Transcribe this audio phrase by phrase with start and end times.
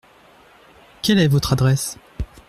[1.03, 1.99] Quelle est votre adresse?